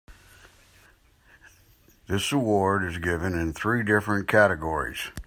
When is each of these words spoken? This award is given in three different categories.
This 2.07 2.31
award 2.31 2.83
is 2.85 2.97
given 2.97 3.37
in 3.37 3.53
three 3.53 3.83
different 3.83 4.27
categories. 4.27 5.11